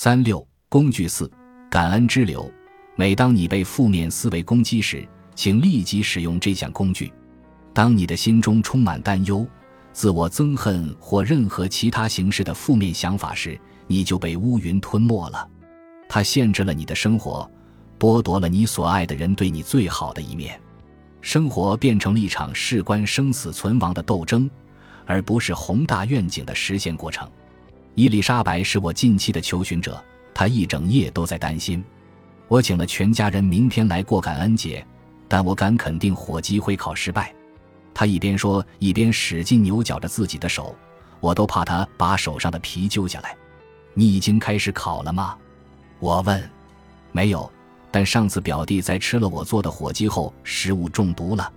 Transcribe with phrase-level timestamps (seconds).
[0.00, 1.28] 三六工具四，
[1.68, 2.48] 感恩之流。
[2.94, 7.12] 每当你被负面思维攻击时，请立即使用这项工具。
[7.74, 9.44] 当你的心中充满担忧、
[9.92, 15.50] 自我憎恨或任何其他形式的负面想法时，你就被乌云吞没了。
[16.08, 17.50] 它限制了你的生活，
[17.98, 20.60] 剥夺了你所爱的人对你最好的一面。
[21.20, 24.48] 生活变成了一场事关生死存亡的斗争，
[25.06, 27.28] 而不是宏大愿景的实现过程。
[27.98, 30.00] 伊丽莎白是我近期的求寻者，
[30.32, 31.82] 她一整夜都在担心。
[32.46, 34.86] 我请了全家人明天来过感恩节，
[35.26, 37.34] 但我敢肯定火鸡会烤失败。
[37.92, 40.76] 她一边说，一边使劲扭绞着自己的手，
[41.18, 43.36] 我都怕她把手上的皮揪下来。
[43.94, 45.36] 你已经开始烤了吗？
[45.98, 46.40] 我问。
[47.10, 47.50] 没有。
[47.90, 51.52] 但上次表弟在吃了我做的火鸡后，食物中毒了。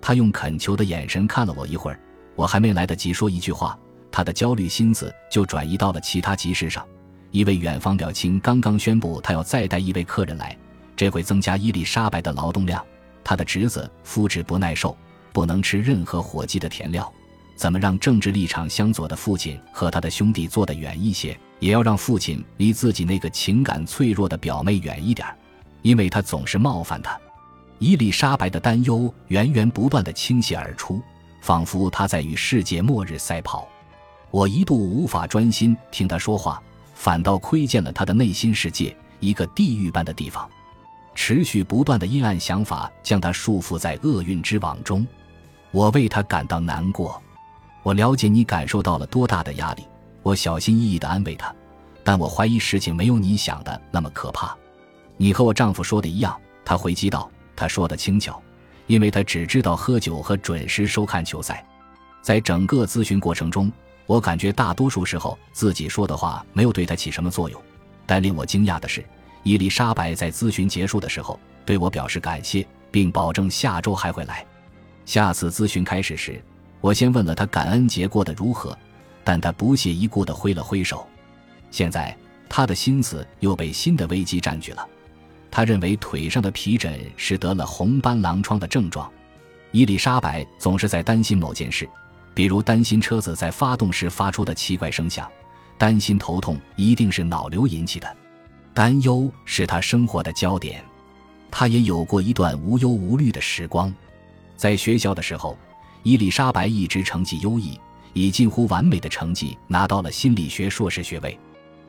[0.00, 2.00] 他用恳求的眼神看了我一会儿，
[2.34, 3.78] 我还没来得及说一句话，
[4.16, 6.82] 他的焦虑心思就转移到了其他集市上。
[7.32, 10.56] 一位远方表亲刚刚宣布，他要再带一位客人来，
[10.96, 12.82] 这会增加伊丽莎白的劳动量。
[13.22, 14.96] 他的侄子肤质不耐受，
[15.34, 17.12] 不能吃任何火鸡的填料。
[17.56, 25.28] 怎么让政治立场相左的父亲和他的兄弟坐得远一些，也要让父亲离自己那个情感脆弱的表妹远一点？
[25.82, 27.20] 因为他总是冒犯他，
[27.78, 31.02] 伊丽莎白的担忧源源不断的倾泻而出，
[31.42, 33.68] 仿佛他在与世界末日赛跑。
[34.30, 36.62] 我一度无法专心听他说话，
[36.94, 40.48] 反倒窥见了他的内心世界，一个地狱般的地方。
[41.14, 45.06] 持续不断的阴暗想法将他束缚在厄运之网中。
[45.70, 47.20] 我为他感到难过。
[47.82, 49.84] 我了解你感受到了多大的压力。
[50.22, 51.54] 我小心翼翼地安慰他，
[52.04, 54.54] 但我怀疑事情没有你想的那么可怕。
[55.16, 57.30] 你和我丈夫说的一样，他回击道。
[57.54, 58.42] 他说的轻巧，
[58.86, 61.64] 因为他只知道喝酒和准时收看球赛。
[62.20, 63.72] 在整个咨询过程中，
[64.06, 67.60] 我感觉大多数时候自己说的话没有对他起什么作用。
[68.06, 69.04] 但令我惊讶的是，
[69.42, 74.46] 伊丽莎白在咨询结束的时候对我表示感谢，并保证下周还会来。
[75.04, 76.40] 下次咨询开始时，
[76.80, 78.76] 我先问了他感恩节过得如何，
[79.24, 81.06] 但他不屑一顾地挥了挥手。
[81.72, 82.16] 现在
[82.48, 84.86] 他的心思又被新的危机占据了。
[85.50, 89.10] 他认为腿上的皮疹是得了红斑狼疮的症状。
[89.72, 91.88] 伊丽莎白总是在担心某件事，
[92.36, 95.26] 比如担心车子在发动时发出的奇怪声响，
[95.78, 98.16] 担心头痛一定是脑瘤引起的。
[98.74, 100.84] 担忧是他生活的焦点。
[101.50, 103.90] 他也有过一段无忧无虑的时光。
[104.54, 105.56] 在学校的时候，
[106.02, 107.80] 伊丽莎白一直成绩优异，
[108.12, 111.38] 以近乎完美的成绩拿到了心理学硕士学位。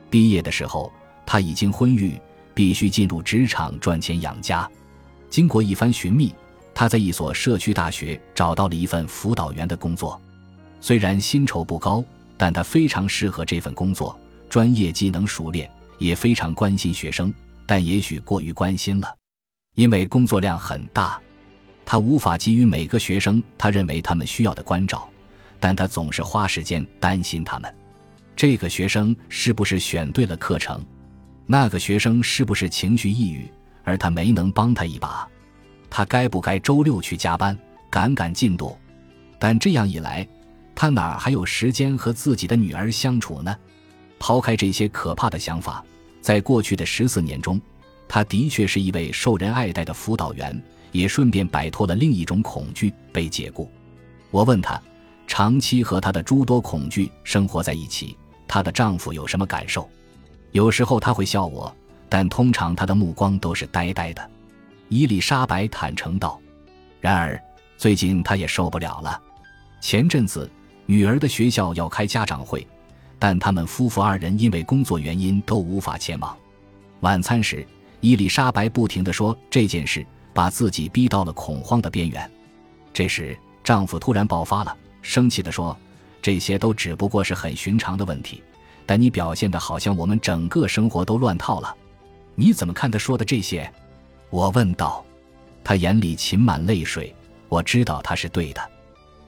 [0.08, 0.90] 毕业的时候，
[1.26, 2.18] 他已经婚育。
[2.54, 4.68] 必须进入职场赚钱养家。
[5.30, 6.34] 经过一番寻觅，
[6.74, 10.20] 他在一所社区大学找到了一份辅导员的工作。
[10.80, 12.04] 虽然薪酬不高，
[12.36, 14.18] 但他非常适合这份工作，
[14.48, 17.32] 专业技能熟练，也非常关心学生。
[17.66, 19.14] 但也许过于关心了，
[19.74, 21.20] 因为工作量很大，
[21.84, 25.08] 他无法给予每个学生他认为他们需要的关照。
[25.60, 27.74] 但他总是花时间担心他们：
[28.36, 30.80] 这个学生是不是选对了课程？
[31.46, 33.50] 那个学生是不是情绪抑郁，
[33.82, 35.28] 而他没能帮他一把？
[35.90, 37.58] 他该不该周六去加班
[37.90, 38.78] 赶赶进度？
[39.38, 40.26] 但这样一来，
[40.80, 43.52] 他哪还有时间和自己的女儿相处呢？
[44.16, 45.84] 抛开这些可怕的想法，
[46.20, 47.60] 在过去的十四年中，
[48.06, 50.62] 他的确是一位受人爱戴的辅导员，
[50.92, 53.68] 也顺便摆脱了另一种恐惧被解雇。
[54.30, 54.80] 我问他，
[55.26, 58.16] 长期和他的诸多恐惧生活在一起，
[58.46, 59.90] 她的丈夫有什么感受？
[60.52, 61.76] 有时候他会笑我，
[62.08, 64.30] 但通常他的目光都是呆呆的。
[64.88, 66.40] 伊丽莎白坦诚道。
[67.00, 67.36] 然而
[67.76, 69.20] 最近他也受不了了。
[69.80, 70.48] 前阵子
[70.90, 72.66] 女儿的学校要开家长会，
[73.18, 76.34] 但他们夫妇二人因为工作原因都无法前往。
[77.00, 77.66] 晚餐时，
[78.00, 82.28] 伊丽莎白不停地说这件事，把自己逼到了恐慌的边缘。
[82.90, 85.76] 这时丈夫突然爆发了，生气地说
[86.22, 88.42] ：“这些都只不过是很寻常的问题。”
[88.86, 91.76] 但你表现的好像我们整个生活都乱套了，
[92.34, 93.70] 你怎么看他说的这些？
[94.30, 95.04] 我问道。
[95.62, 97.14] 他眼里噙满泪水。
[97.50, 98.70] 我知道他是对的。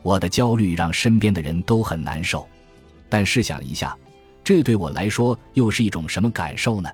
[0.02, 2.46] 我的焦虑让身边的人都很难受。
[3.08, 3.96] 但试想一下，
[4.44, 6.90] 这对我来说又是一种什么感受呢？